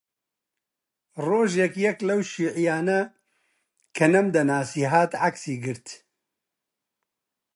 [1.25, 2.99] ڕۆژێک یەک لەو شیووعییانە
[3.95, 5.87] کە نەمدەناسی هات عەکسی گرت